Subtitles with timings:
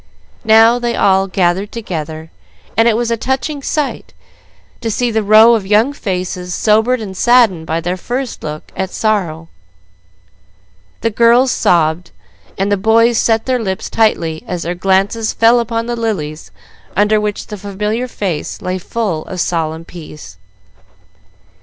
[0.43, 2.31] Now they were all gathered together,
[2.75, 4.15] and it was a touching sight
[4.79, 8.89] to see the rows of young faces sobered and saddened by their first look at
[8.89, 9.47] sorrow.
[11.01, 12.09] The girls sobbed,
[12.57, 16.49] and the boys set their lips tightly as their glances fell upon the lilies
[16.95, 20.37] under which the familiar face lay full of solemn peace.